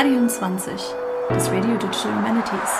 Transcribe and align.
Radium 0.00 0.30
20, 0.30 0.72
das 1.28 1.50
Radio 1.50 1.76
Digital 1.76 2.16
Humanities. 2.16 2.70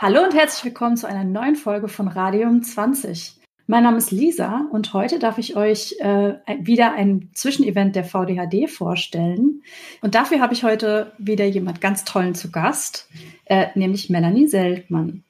Hallo 0.00 0.22
und 0.22 0.32
herzlich 0.32 0.64
willkommen 0.64 0.96
zu 0.96 1.06
einer 1.06 1.24
neuen 1.24 1.56
Folge 1.56 1.88
von 1.88 2.08
Radium 2.08 2.62
20. 2.62 3.38
Mein 3.66 3.82
Name 3.82 3.98
ist 3.98 4.10
Lisa 4.10 4.66
und 4.72 4.94
heute 4.94 5.18
darf 5.18 5.36
ich 5.36 5.56
euch 5.56 5.96
äh, 5.98 6.36
wieder 6.58 6.94
ein 6.94 7.28
Zwischenevent 7.34 7.96
der 7.96 8.04
VDHD 8.04 8.70
vorstellen. 8.70 9.62
Und 10.00 10.14
dafür 10.14 10.40
habe 10.40 10.54
ich 10.54 10.64
heute 10.64 11.12
wieder 11.18 11.44
jemand 11.44 11.82
ganz 11.82 12.04
tollen 12.04 12.34
zu 12.34 12.50
Gast, 12.50 13.06
äh, 13.44 13.66
nämlich 13.74 14.08
Melanie 14.08 14.48
Seltmann. 14.48 15.22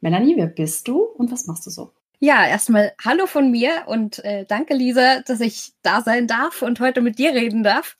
Melanie, 0.00 0.34
wer 0.38 0.46
bist 0.46 0.88
du 0.88 1.02
und 1.02 1.30
was 1.30 1.46
machst 1.46 1.66
du 1.66 1.70
so? 1.70 1.92
Ja, 2.20 2.46
erstmal 2.46 2.94
Hallo 3.04 3.26
von 3.26 3.50
mir 3.50 3.82
und 3.84 4.24
äh, 4.24 4.46
danke, 4.48 4.72
Lisa, 4.72 5.20
dass 5.26 5.40
ich 5.40 5.74
da 5.82 6.00
sein 6.00 6.26
darf 6.26 6.62
und 6.62 6.80
heute 6.80 7.02
mit 7.02 7.18
dir 7.18 7.34
reden 7.34 7.62
darf. 7.62 7.98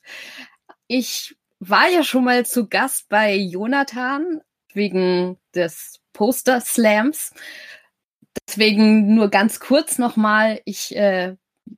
Ich 0.87 1.38
war 1.61 1.89
ja 1.89 2.03
schon 2.03 2.25
mal 2.25 2.47
zu 2.47 2.69
Gast 2.69 3.09
bei 3.09 3.35
Jonathan 3.35 4.41
wegen 4.75 5.39
des 5.55 6.01
Poster 6.13 6.61
Slams. 6.61 7.33
Deswegen 8.47 9.15
nur 9.15 9.29
ganz 9.29 9.61
kurz 9.61 9.99
nochmal. 9.99 10.61
Ich 10.65 10.95
äh, 10.97 11.37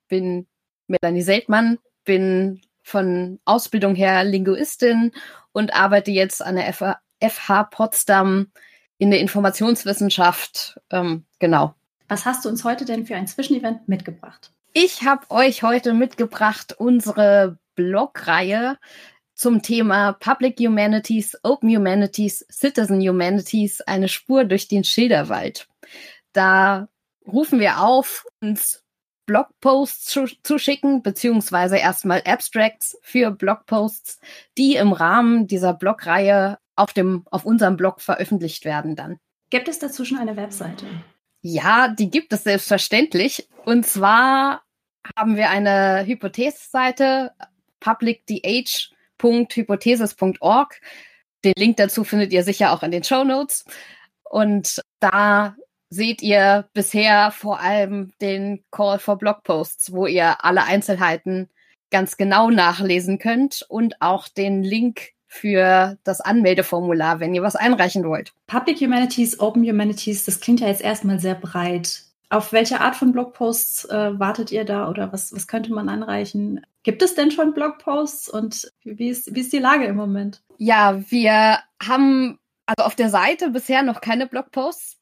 bin 0.09 0.47
Melanie 0.87 1.23
Seltmann, 1.23 1.79
bin 2.05 2.61
von 2.83 3.39
Ausbildung 3.45 3.95
her 3.95 4.25
Linguistin 4.25 5.13
und 5.53 5.75
arbeite 5.75 6.11
jetzt 6.11 6.43
an 6.43 6.57
der 6.57 6.73
FH, 6.73 7.01
FH 7.23 7.65
Potsdam 7.65 8.51
in 8.99 9.11
der 9.11 9.21
Informationswissenschaft. 9.21 10.81
Ähm, 10.91 11.25
genau. 11.39 11.75
Was 12.09 12.27
hast 12.27 12.45
du 12.45 12.49
uns 12.49 12.65
heute 12.65 12.85
denn 12.85 13.07
für 13.07 13.17
ein 13.17 13.27
Zwischenevent 13.27 13.89
mitgebracht? 13.89 14.53
Ich 14.73 15.03
habe 15.05 15.31
euch 15.31 15.63
heute 15.63 15.95
mitgebracht 15.95 16.75
unsere 16.77 17.59
Blogreihe 17.75 18.77
zum 19.41 19.63
Thema 19.63 20.13
Public 20.13 20.61
Humanities, 20.61 21.35
Open 21.43 21.75
Humanities, 21.75 22.45
Citizen 22.53 23.01
Humanities, 23.01 23.81
eine 23.81 24.09
Spur 24.09 24.45
durch 24.45 24.69
den 24.69 24.85
Schilderwald. 24.85 25.67
Da 26.35 26.89
rufen 27.27 27.59
wir 27.59 27.81
auf, 27.81 28.27
uns 28.43 28.85
Blogposts 29.25 30.05
zu, 30.05 30.27
zu 30.43 30.59
schicken, 30.59 31.03
beziehungsweise 31.03 31.79
erstmal 31.79 32.23
Abstracts 32.27 32.99
für 33.01 33.31
Blogposts, 33.31 34.21
die 34.59 34.77
im 34.77 34.93
Rahmen 34.93 35.47
dieser 35.47 35.73
Blogreihe 35.73 36.59
auf 36.77 36.93
dem, 36.93 37.25
auf 37.31 37.47
unserem 37.47 37.79
Blog 37.79 38.03
veröffentlicht 38.03 38.67
werden 38.67 38.95
dann. 38.95 39.17
Gibt 39.49 39.69
es 39.69 39.79
dazu 39.79 40.05
schon 40.05 40.19
eine 40.19 40.37
Webseite? 40.37 40.85
Ja, 41.41 41.89
die 41.89 42.11
gibt 42.11 42.35
es 42.35 42.45
selbstverständlich. 42.45 43.49
Und 43.65 43.87
zwar 43.87 44.65
haben 45.17 45.37
wir 45.37 45.49
eine 45.49 46.05
Hypotheseseite, 46.05 47.33
publicdh.hypothesis.org. 49.21 50.81
Den 51.45 51.55
Link 51.57 51.77
dazu 51.77 52.05
findet 52.05 52.33
ihr 52.33 52.43
sicher 52.43 52.73
auch 52.73 52.83
in 52.83 52.91
den 52.91 53.05
Show 53.05 53.25
Notes. 53.25 53.65
Und 54.25 54.83
da 55.01 55.57
seht 55.91 56.23
ihr 56.23 56.69
bisher 56.73 57.31
vor 57.33 57.61
allem 57.61 58.13
den 58.21 58.65
Call 58.71 58.99
for 58.99 59.19
Blogposts, 59.19 59.93
wo 59.93 60.07
ihr 60.07 60.45
alle 60.45 60.65
Einzelheiten 60.65 61.49
ganz 61.91 62.17
genau 62.17 62.51
nachlesen 62.51 63.19
könnt 63.19 63.67
und 63.69 64.01
auch 64.01 64.29
den 64.29 64.63
Link 64.63 65.11
für 65.27 65.97
das 66.05 66.21
Anmeldeformular, 66.21 67.21
wenn 67.21 67.35
ihr 67.35 67.43
was 67.43 67.57
einreichen 67.57 68.05
wollt. 68.05 68.33
Public 68.47 68.81
Humanities, 68.81 69.39
Open 69.41 69.63
Humanities, 69.69 70.25
das 70.25 70.41
klingt 70.41 70.61
ja 70.61 70.69
jetzt 70.69 70.83
erstmal 70.83 71.19
sehr 71.19 71.35
breit. 71.35 72.10
Auf 72.31 72.53
welche 72.53 72.81
Art 72.81 72.95
von 72.95 73.11
Blogposts 73.11 73.87
äh, 73.87 74.19
wartet 74.19 74.53
ihr 74.53 74.65
da 74.65 74.89
oder 74.89 75.13
was, 75.13 75.33
was 75.33 75.49
könnte 75.49 75.73
man 75.73 75.89
anreichen? 75.89 76.65
Gibt 76.85 77.03
es 77.03 77.17
denn 77.17 77.33
schon 77.33 77.55
Blogposts 77.55 78.29
und 78.29 78.73
wie 78.85 79.09
ist, 79.09 79.35
wie 79.35 79.41
ist 79.41 79.53
die 79.53 79.59
Lage 79.59 79.85
im 79.85 79.97
Moment? 79.97 80.41
Ja, 80.57 81.03
wir 81.11 81.59
haben 81.83 82.39
also 82.67 82.87
auf 82.87 82.95
der 82.95 83.11
Seite 83.11 83.51
bisher 83.51 83.83
noch 83.83 84.01
keine 84.01 84.29
Blogposts. 84.29 84.99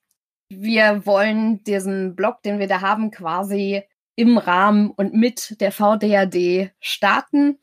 Wir 0.49 1.05
wollen 1.05 1.63
diesen 1.65 2.17
Blog, 2.17 2.43
den 2.43 2.59
wir 2.59 2.67
da 2.67 2.81
haben, 2.81 3.11
quasi 3.11 3.83
im 4.17 4.39
Rahmen 4.39 4.91
und 4.91 5.13
mit 5.13 5.61
der 5.61 5.71
VDAD 5.71 6.73
starten. 6.81 7.59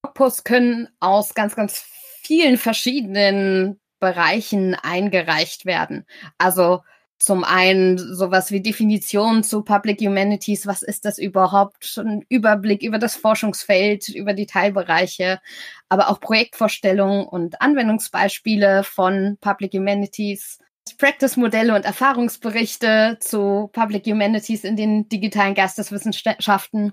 Blogposts 0.00 0.44
können 0.44 0.88
aus 1.00 1.34
ganz, 1.34 1.54
ganz 1.54 1.84
vielen 2.22 2.56
verschiedenen 2.56 3.78
Bereichen 4.00 4.74
eingereicht 4.74 5.66
werden. 5.66 6.06
Also 6.38 6.82
zum 7.18 7.44
einen 7.44 7.96
sowas 7.98 8.50
wie 8.50 8.60
Definition 8.60 9.42
zu 9.42 9.62
Public 9.62 10.00
Humanities, 10.00 10.66
was 10.66 10.82
ist 10.82 11.04
das 11.04 11.18
überhaupt? 11.18 11.96
Ein 11.98 12.24
Überblick 12.28 12.82
über 12.82 12.98
das 12.98 13.16
Forschungsfeld, 13.16 14.08
über 14.08 14.34
die 14.34 14.46
Teilbereiche, 14.46 15.40
aber 15.88 16.10
auch 16.10 16.20
Projektvorstellungen 16.20 17.26
und 17.26 17.60
Anwendungsbeispiele 17.62 18.84
von 18.84 19.38
Public 19.40 19.72
Humanities, 19.72 20.58
Practice-Modelle 20.98 21.74
und 21.74 21.84
Erfahrungsberichte 21.84 23.18
zu 23.20 23.70
Public 23.72 24.06
Humanities 24.06 24.64
in 24.64 24.76
den 24.76 25.08
digitalen 25.08 25.54
Geisteswissenschaften 25.54 26.92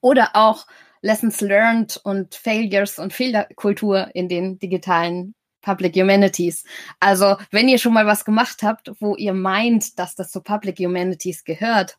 oder 0.00 0.30
auch 0.34 0.66
Lessons 1.00 1.40
Learned 1.40 2.00
und 2.04 2.34
Failures 2.34 2.98
und 2.98 3.12
Fehlerkultur 3.12 4.08
in 4.14 4.28
den 4.28 4.58
digitalen 4.58 5.34
Public 5.64 5.96
Humanities. 5.96 6.64
Also, 7.00 7.36
wenn 7.50 7.68
ihr 7.68 7.78
schon 7.78 7.94
mal 7.94 8.06
was 8.06 8.24
gemacht 8.24 8.62
habt, 8.62 8.92
wo 9.00 9.16
ihr 9.16 9.32
meint, 9.32 9.98
dass 9.98 10.14
das 10.14 10.30
zu 10.30 10.40
Public 10.42 10.78
Humanities 10.78 11.44
gehört, 11.44 11.98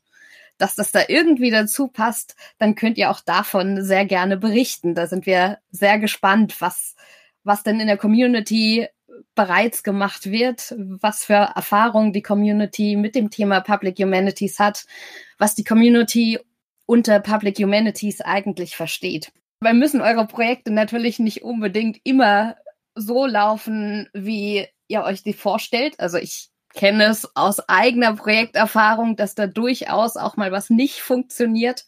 dass 0.57 0.75
das 0.75 0.91
da 0.91 1.01
irgendwie 1.07 1.51
dazu 1.51 1.87
passt, 1.87 2.35
dann 2.59 2.75
könnt 2.75 2.97
ihr 2.97 3.09
auch 3.09 3.19
davon 3.19 3.83
sehr 3.83 4.05
gerne 4.05 4.37
berichten. 4.37 4.95
Da 4.95 5.07
sind 5.07 5.25
wir 5.25 5.57
sehr 5.71 5.99
gespannt, 5.99 6.61
was, 6.61 6.95
was 7.43 7.63
denn 7.63 7.79
in 7.79 7.87
der 7.87 7.97
Community 7.97 8.87
bereits 9.33 9.83
gemacht 9.83 10.29
wird, 10.29 10.73
was 10.77 11.25
für 11.25 11.51
Erfahrungen 11.55 12.13
die 12.13 12.21
Community 12.21 12.95
mit 12.95 13.15
dem 13.15 13.29
Thema 13.29 13.61
Public 13.61 13.97
Humanities 13.99 14.59
hat, 14.59 14.85
was 15.37 15.55
die 15.55 15.63
Community 15.63 16.39
unter 16.85 17.19
Public 17.19 17.57
Humanities 17.57 18.21
eigentlich 18.21 18.75
versteht. 18.75 19.31
Weil 19.59 19.73
müssen 19.73 20.01
eure 20.01 20.27
Projekte 20.27 20.71
natürlich 20.71 21.19
nicht 21.19 21.43
unbedingt 21.43 21.99
immer 22.03 22.55
so 22.95 23.25
laufen, 23.25 24.09
wie 24.13 24.67
ihr 24.88 25.03
euch 25.03 25.23
die 25.23 25.33
vorstellt. 25.33 26.00
Also 26.00 26.17
ich 26.17 26.50
kenne 26.73 27.06
es 27.06 27.35
aus 27.35 27.67
eigener 27.69 28.16
Projekterfahrung, 28.16 29.16
dass 29.16 29.35
da 29.35 29.47
durchaus 29.47 30.17
auch 30.17 30.38
mal 30.38 30.51
was 30.51 30.69
nicht 30.69 31.01
funktioniert. 31.01 31.85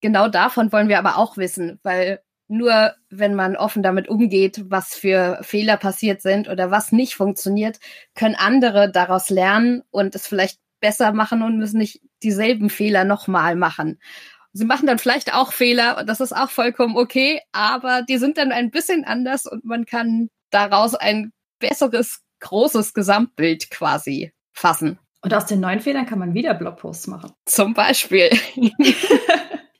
Genau 0.00 0.28
davon 0.28 0.72
wollen 0.72 0.88
wir 0.88 0.98
aber 0.98 1.18
auch 1.18 1.36
wissen, 1.36 1.78
weil 1.82 2.20
nur 2.46 2.94
wenn 3.10 3.34
man 3.34 3.56
offen 3.56 3.82
damit 3.82 4.08
umgeht, 4.08 4.64
was 4.68 4.94
für 4.94 5.38
Fehler 5.42 5.76
passiert 5.76 6.20
sind 6.20 6.48
oder 6.48 6.70
was 6.70 6.92
nicht 6.92 7.14
funktioniert, 7.14 7.80
können 8.14 8.34
andere 8.34 8.90
daraus 8.90 9.30
lernen 9.30 9.82
und 9.90 10.14
es 10.14 10.26
vielleicht 10.26 10.58
besser 10.80 11.12
machen 11.12 11.42
und 11.42 11.58
müssen 11.58 11.78
nicht 11.78 12.02
dieselben 12.22 12.68
Fehler 12.68 13.04
nochmal 13.04 13.56
machen. 13.56 13.98
Sie 14.56 14.64
machen 14.64 14.86
dann 14.86 14.98
vielleicht 14.98 15.34
auch 15.34 15.52
Fehler 15.52 15.98
und 15.98 16.08
das 16.08 16.20
ist 16.20 16.34
auch 16.34 16.48
vollkommen 16.48 16.96
okay, 16.96 17.40
aber 17.52 18.02
die 18.02 18.18
sind 18.18 18.38
dann 18.38 18.52
ein 18.52 18.70
bisschen 18.70 19.04
anders 19.04 19.46
und 19.46 19.64
man 19.64 19.84
kann 19.84 20.30
daraus 20.50 20.94
ein 20.94 21.32
besseres, 21.58 22.20
großes 22.38 22.94
Gesamtbild 22.94 23.70
quasi 23.70 24.32
fassen. 24.52 24.98
Und 25.22 25.34
aus 25.34 25.46
den 25.46 25.60
neuen 25.60 25.80
Fehlern 25.80 26.06
kann 26.06 26.20
man 26.20 26.34
wieder 26.34 26.54
Blogposts 26.54 27.08
machen. 27.08 27.32
Zum 27.46 27.74
Beispiel. 27.74 28.30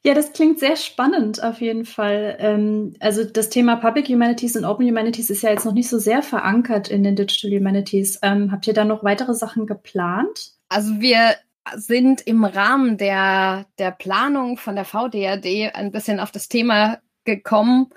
Ja, 0.06 0.12
das 0.12 0.34
klingt 0.34 0.58
sehr 0.58 0.76
spannend 0.76 1.42
auf 1.42 1.62
jeden 1.62 1.86
Fall. 1.86 2.36
Ähm, 2.38 2.94
also 3.00 3.24
das 3.24 3.48
Thema 3.48 3.76
Public 3.76 4.06
Humanities 4.08 4.54
und 4.54 4.66
Open 4.66 4.86
Humanities 4.86 5.30
ist 5.30 5.42
ja 5.42 5.48
jetzt 5.48 5.64
noch 5.64 5.72
nicht 5.72 5.88
so 5.88 5.98
sehr 5.98 6.22
verankert 6.22 6.88
in 6.88 7.02
den 7.02 7.16
Digital 7.16 7.58
Humanities. 7.58 8.18
Ähm, 8.20 8.52
habt 8.52 8.66
ihr 8.66 8.74
da 8.74 8.84
noch 8.84 9.02
weitere 9.02 9.32
Sachen 9.32 9.66
geplant? 9.66 10.52
Also 10.68 11.00
wir 11.00 11.36
sind 11.74 12.20
im 12.22 12.44
Rahmen 12.44 12.98
der, 12.98 13.66
der 13.78 13.90
Planung 13.90 14.56
von 14.56 14.74
der 14.74 14.84
VDRD 14.84 15.74
ein 15.74 15.90
bisschen 15.90 16.20
auf 16.20 16.30
das 16.30 16.48
Thema 16.48 16.98
gekommen 17.24 17.90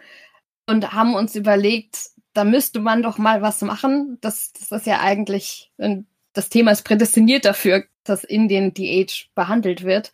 und 0.68 0.94
haben 0.94 1.16
uns 1.16 1.36
überlegt, 1.36 1.98
da 2.34 2.44
müsste 2.44 2.80
man 2.80 3.02
doch 3.02 3.18
mal 3.18 3.42
was 3.42 3.62
machen. 3.62 4.18
Das, 4.22 4.54
das 4.54 4.72
ist 4.72 4.88
ja 4.88 5.02
eigentlich, 5.02 5.72
das 6.34 6.50
Thema 6.50 6.72
ist 6.72 6.84
prädestiniert 6.84 7.46
dafür, 7.46 7.86
dass 8.04 8.24
in 8.24 8.48
den 8.48 8.74
DH 8.74 9.30
behandelt 9.36 9.84
wird 9.84 10.12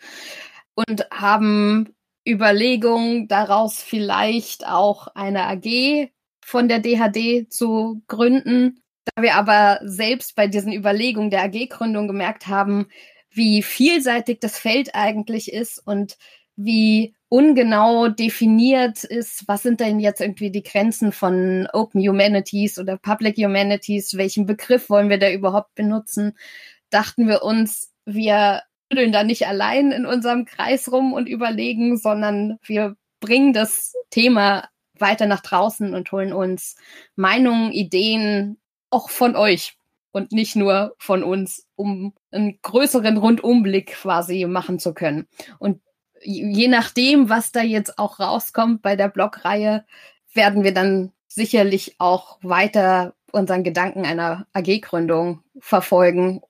und 0.74 1.08
haben 1.12 1.94
Überlegungen 2.28 3.28
daraus 3.28 3.82
vielleicht 3.82 4.66
auch 4.66 5.08
eine 5.16 5.46
AG 5.48 6.10
von 6.44 6.68
der 6.68 6.80
DHD 6.80 7.52
zu 7.52 8.02
gründen. 8.08 8.82
Da 9.06 9.22
wir 9.22 9.36
aber 9.36 9.80
selbst 9.84 10.36
bei 10.36 10.48
diesen 10.48 10.72
Überlegungen 10.72 11.30
der 11.30 11.44
AG-Gründung 11.44 12.08
gemerkt 12.08 12.48
haben, 12.48 12.88
wie 13.34 13.62
vielseitig 13.64 14.40
das 14.40 14.58
Feld 14.58 14.94
eigentlich 14.94 15.52
ist 15.52 15.80
und 15.86 16.18
wie 16.56 17.16
ungenau 17.30 18.10
definiert 18.10 19.04
ist, 19.04 19.48
was 19.48 19.64
sind 19.64 19.80
denn 19.80 20.00
jetzt 20.00 20.22
irgendwie 20.22 20.52
die 20.52 20.62
Grenzen 20.62 21.12
von 21.12 21.68
Open 21.74 22.08
Humanities 22.08 22.78
oder 22.78 22.98
Public 22.98 23.38
Humanities, 23.38 24.16
welchen 24.18 24.46
Begriff 24.46 24.90
wollen 24.90 25.10
wir 25.10 25.18
da 25.18 25.32
überhaupt 25.32 25.74
benutzen, 25.74 26.38
dachten 26.92 27.28
wir 27.28 27.42
uns, 27.42 27.92
wir 28.06 28.62
schütteln 28.92 29.12
da 29.12 29.24
nicht 29.24 29.48
allein 29.48 29.92
in 29.92 30.06
unserem 30.06 30.46
Kreis 30.46 30.92
rum 30.92 31.14
und 31.14 31.28
überlegen, 31.28 31.98
sondern 31.98 32.60
wir 32.64 32.96
bringen 33.20 33.54
das 33.54 33.96
Thema 34.12 34.70
weiter 35.00 35.26
nach 35.26 35.42
draußen 35.42 35.96
und 35.96 36.12
holen 36.12 36.34
uns 36.34 36.76
Meinungen, 37.16 37.72
Ideen 37.72 38.58
auch 38.92 39.10
von 39.10 39.36
euch 39.36 39.76
und 40.14 40.32
nicht 40.32 40.56
nur 40.56 40.96
von 41.00 41.24
uns, 41.24 41.66
um 41.76 42.14
einen 42.32 42.60
größeren 42.62 43.18
Rundumblick 43.18 43.88
quasi 43.88 44.46
machen 44.46 44.80
zu 44.80 44.94
können. 44.94 45.28
Und 45.60 45.82
je 46.22 46.70
nachdem, 46.70 47.30
was 47.30 47.52
da 47.52 47.62
jetzt 47.62 48.00
auch 48.00 48.20
rauskommt 48.20 48.82
bei 48.82 48.96
der 48.96 49.10
Blogreihe, 49.10 49.86
werden 50.34 50.64
wir 50.64 50.74
dann 50.74 51.12
sicherlich 51.28 51.96
auch 51.98 52.38
weiter 52.44 53.16
unseren 53.32 53.64
Gedanken 53.64 54.06
einer 54.06 54.46
AG-Gründung 54.54 55.42
verfolgen, 55.60 56.42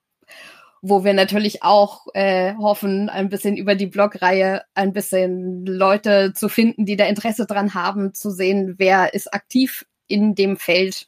wo 0.81 1.05
wir 1.05 1.13
natürlich 1.13 1.63
auch 1.63 2.07
äh, 2.13 2.55
hoffen, 2.55 3.07
ein 3.09 3.29
bisschen 3.29 3.55
über 3.55 3.75
die 3.75 3.87
Blogreihe 3.87 4.63
ein 4.73 4.91
bisschen 4.91 5.65
Leute 5.65 6.33
zu 6.33 6.49
finden, 6.49 6.85
die 6.85 6.97
da 6.97 7.05
Interesse 7.05 7.45
dran 7.45 7.73
haben, 7.73 8.13
zu 8.13 8.29
sehen, 8.29 8.75
wer 8.77 9.13
ist 9.13 9.33
aktiv 9.33 9.85
in 10.07 10.35
dem 10.35 10.57
Feld, 10.57 11.07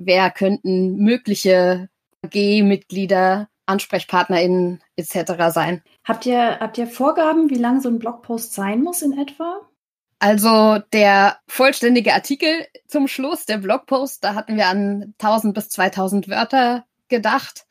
wer 0.00 0.30
könnten 0.30 0.96
mögliche 0.96 1.88
AG-Mitglieder, 2.24 3.48
AnsprechpartnerInnen 3.66 4.82
etc. 4.96 5.32
sein. 5.52 5.82
Habt 6.04 6.26
ihr, 6.26 6.58
habt 6.58 6.78
ihr 6.78 6.86
Vorgaben, 6.86 7.50
wie 7.50 7.56
lang 7.56 7.80
so 7.80 7.88
ein 7.88 7.98
Blogpost 7.98 8.52
sein 8.52 8.82
muss 8.82 9.02
in 9.02 9.16
etwa? 9.16 9.60
Also 10.18 10.78
der 10.92 11.38
vollständige 11.46 12.12
Artikel 12.12 12.66
zum 12.88 13.08
Schluss, 13.08 13.46
der 13.46 13.58
Blogpost, 13.58 14.24
da 14.24 14.34
hatten 14.34 14.56
wir 14.56 14.66
an 14.66 15.14
1000 15.18 15.54
bis 15.54 15.68
2000 15.70 16.28
Wörter 16.28 16.84
gedacht. 17.08 17.66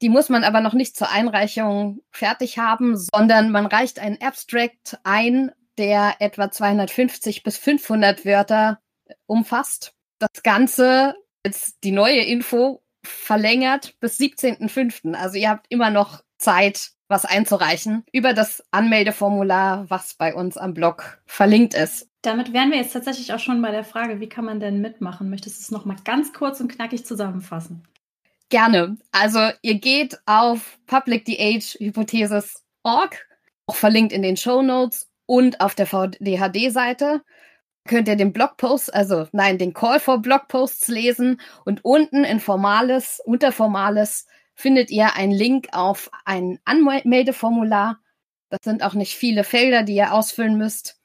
Die 0.00 0.08
muss 0.08 0.30
man 0.30 0.44
aber 0.44 0.60
noch 0.62 0.72
nicht 0.72 0.96
zur 0.96 1.10
Einreichung 1.10 2.00
fertig 2.10 2.58
haben, 2.58 2.96
sondern 2.96 3.50
man 3.50 3.66
reicht 3.66 3.98
einen 3.98 4.20
Abstract 4.22 4.98
ein, 5.04 5.52
der 5.76 6.14
etwa 6.20 6.50
250 6.50 7.42
bis 7.42 7.58
500 7.58 8.24
Wörter 8.24 8.80
umfasst. 9.26 9.92
Das 10.18 10.42
Ganze, 10.42 11.14
jetzt 11.44 11.84
die 11.84 11.92
neue 11.92 12.22
Info, 12.22 12.82
verlängert 13.02 13.94
bis 14.00 14.18
17.05. 14.18 15.14
Also 15.14 15.38
ihr 15.38 15.48
habt 15.48 15.66
immer 15.68 15.90
noch 15.90 16.22
Zeit, 16.38 16.90
was 17.08 17.24
einzureichen 17.24 18.04
über 18.12 18.34
das 18.34 18.64
Anmeldeformular, 18.70 19.90
was 19.90 20.14
bei 20.14 20.34
uns 20.34 20.56
am 20.56 20.74
Blog 20.74 21.20
verlinkt 21.26 21.74
ist. 21.74 22.08
Damit 22.22 22.52
wären 22.52 22.70
wir 22.70 22.78
jetzt 22.78 22.92
tatsächlich 22.92 23.32
auch 23.32 23.38
schon 23.38 23.62
bei 23.62 23.70
der 23.70 23.84
Frage, 23.84 24.20
wie 24.20 24.28
kann 24.28 24.44
man 24.44 24.60
denn 24.60 24.80
mitmachen? 24.80 25.30
Möchtest 25.30 25.58
du 25.58 25.62
es 25.62 25.70
nochmal 25.70 25.96
ganz 26.04 26.32
kurz 26.32 26.60
und 26.60 26.70
knackig 26.70 27.06
zusammenfassen? 27.06 27.86
Gerne. 28.50 28.98
Also 29.12 29.50
ihr 29.62 29.76
geht 29.76 30.18
auf 30.26 30.78
publicthehypothesis.org, 30.86 33.26
auch 33.66 33.76
verlinkt 33.76 34.12
in 34.12 34.22
den 34.22 34.36
Show 34.36 34.62
Notes 34.62 35.08
und 35.26 35.60
auf 35.60 35.74
der 35.74 35.86
VDHD-Seite 35.86 37.22
könnt 37.90 38.06
ihr 38.06 38.14
den 38.14 38.32
Blogpost, 38.32 38.94
also 38.94 39.26
nein, 39.32 39.58
den 39.58 39.74
Call 39.74 39.98
for 39.98 40.22
Blogposts 40.22 40.86
lesen 40.86 41.40
und 41.64 41.84
unten 41.84 42.22
in 42.22 42.38
Formales, 42.38 43.20
unter 43.24 43.50
Formales 43.50 44.28
findet 44.54 44.92
ihr 44.92 45.16
einen 45.16 45.32
Link 45.32 45.70
auf 45.72 46.08
ein 46.24 46.60
Anmeldeformular. 46.64 47.98
Das 48.48 48.60
sind 48.62 48.84
auch 48.84 48.94
nicht 48.94 49.16
viele 49.16 49.42
Felder, 49.42 49.82
die 49.82 49.96
ihr 49.96 50.14
ausfüllen 50.14 50.56
müsst. 50.56 51.00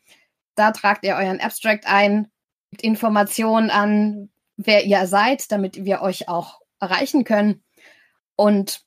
Da 0.53 0.71
tragt 0.73 1.03
ihr 1.03 1.15
euren 1.15 1.39
Abstract 1.39 1.87
ein, 1.87 2.27
gibt 2.69 2.83
Informationen 2.83 3.71
an, 3.71 4.29
wer 4.55 4.85
ihr 4.85 5.07
seid, 5.07 5.51
damit 5.51 5.85
wir 5.85 6.03
euch 6.03 6.29
auch 6.29 6.61
erreichen 6.79 7.23
können. 7.23 7.63
Und 8.35 8.81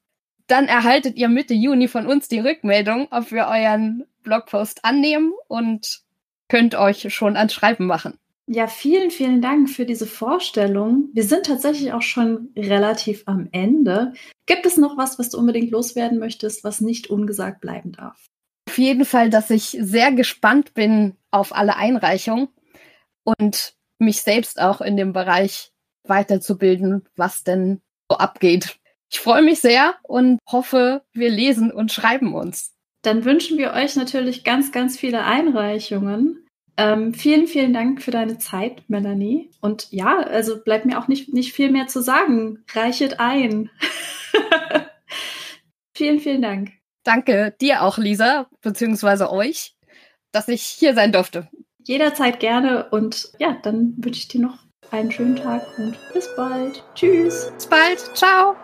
dann 0.47 0.69
erhaltet 0.69 1.17
ihr 1.17 1.29
Mitte 1.29 1.55
Juni 1.55 1.89
von 1.89 2.07
uns 2.07 2.29
die 2.29 2.39
Rückmeldung, 2.39 3.09
ob 3.11 3.33
wir 3.33 3.49
euren 3.49 4.07
Blogpost 4.23 4.85
annehmen 4.85 5.33
und 5.49 6.07
könnt 6.49 6.75
euch 6.75 7.13
schon 7.15 7.37
ans 7.37 7.53
Schreiben 7.53 7.87
machen. 7.87 8.19
Ja, 8.51 8.67
vielen, 8.67 9.11
vielen 9.11 9.43
Dank 9.43 9.69
für 9.69 9.85
diese 9.85 10.07
Vorstellung. 10.07 11.11
Wir 11.13 11.25
sind 11.25 11.45
tatsächlich 11.45 11.93
auch 11.93 12.03
schon 12.03 12.49
relativ 12.57 13.25
am 13.27 13.49
Ende. 13.53 14.15
Gibt 14.47 14.65
es 14.65 14.79
noch 14.79 14.97
was, 14.97 15.19
was 15.19 15.29
du 15.29 15.39
unbedingt 15.39 15.71
loswerden 15.71 16.19
möchtest, 16.19 16.65
was 16.65 16.81
nicht 16.81 17.11
ungesagt 17.11 17.61
bleiben 17.61 17.93
darf? 17.93 18.25
Auf 18.69 18.79
jeden 18.79 19.05
Fall, 19.05 19.29
dass 19.29 19.51
ich 19.51 19.77
sehr 19.81 20.13
gespannt 20.13 20.73
bin 20.73 21.17
auf 21.31 21.55
alle 21.55 21.77
Einreichungen 21.77 22.49
und 23.25 23.75
mich 23.99 24.23
selbst 24.23 24.61
auch 24.61 24.81
in 24.81 24.97
dem 24.97 25.13
Bereich 25.13 25.73
weiterzubilden, 26.05 27.07
was 27.17 27.45
denn 27.45 27.83
so 28.11 28.17
abgeht. 28.17 28.79
Ich 29.11 29.21
freue 29.21 29.43
mich 29.43 29.61
sehr 29.61 29.95
und 30.03 30.39
hoffe, 30.51 31.03
wir 31.13 31.31
lesen 31.31 31.71
und 31.71 31.93
schreiben 31.93 32.35
uns. 32.35 32.75
Dann 33.09 33.25
wünschen 33.25 33.57
wir 33.57 33.73
euch 33.73 33.97
natürlich 33.97 34.45
ganz, 34.45 34.71
ganz 34.71 34.99
viele 34.99 35.25
Einreichungen. 35.25 36.47
Ähm, 36.77 37.15
vielen, 37.15 37.47
vielen 37.47 37.73
Dank 37.73 38.03
für 38.03 38.11
deine 38.11 38.37
Zeit, 38.37 38.83
Melanie. 38.89 39.51
Und 39.63 39.91
ja, 39.91 40.19
also 40.19 40.63
bleibt 40.63 40.85
mir 40.85 40.99
auch 40.99 41.09
nicht, 41.09 41.33
nicht 41.33 41.55
viel 41.55 41.71
mehr 41.71 41.87
zu 41.87 42.03
sagen. 42.03 42.63
Reichet 42.71 43.19
ein. 43.19 43.71
vielen, 45.97 46.21
vielen 46.21 46.43
Dank. 46.43 46.73
Danke 47.03 47.55
dir 47.63 47.81
auch, 47.81 47.97
Lisa, 47.97 48.51
beziehungsweise 48.61 49.33
euch, 49.33 49.75
dass 50.31 50.49
ich 50.49 50.65
hier 50.65 50.93
sein 50.93 51.11
durfte. 51.11 51.49
Jederzeit 51.85 52.41
gerne. 52.41 52.91
Und 52.91 53.31
ja, 53.39 53.57
dann 53.63 53.95
wünsche 53.97 54.21
ich 54.21 54.29
dir 54.29 54.43
noch 54.43 54.59
einen 54.91 55.11
schönen 55.11 55.37
Tag 55.37 55.63
und 55.79 55.97
bis 56.13 56.29
bald. 56.37 56.85
Tschüss. 56.95 57.51
Bis 57.55 57.67
bald. 57.69 58.01
Ciao. 58.15 58.55